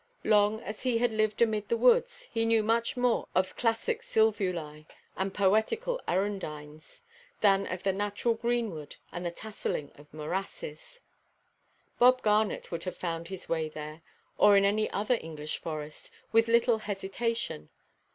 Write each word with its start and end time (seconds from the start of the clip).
Long 0.23 0.61
as 0.61 0.81
he 0.81 0.97
had 0.97 1.13
lived 1.13 1.43
amid 1.43 1.69
the 1.69 1.77
woods, 1.77 2.27
he 2.33 2.43
knew 2.43 2.63
much 2.63 2.97
more 2.97 3.27
of 3.35 3.55
classic 3.55 4.01
sylvulæ 4.01 4.87
and 5.15 5.31
poetical 5.31 6.01
arundines, 6.07 7.01
than 7.41 7.67
of 7.71 7.83
the 7.83 7.93
natural 7.93 8.33
greenwood, 8.33 8.95
and 9.11 9.23
the 9.23 9.29
tasseling 9.29 9.91
of 9.93 10.11
morasses. 10.11 11.01
Bob 11.99 12.23
Garnet 12.23 12.71
would 12.71 12.85
have 12.85 12.97
found 12.97 13.27
his 13.27 13.47
way 13.47 13.69
there, 13.69 14.01
or 14.39 14.57
in 14.57 14.65
any 14.65 14.89
other 14.89 15.19
English 15.21 15.59
forest, 15.59 16.09
with 16.31 16.47
little 16.47 16.79
hesitation. 16.79 17.69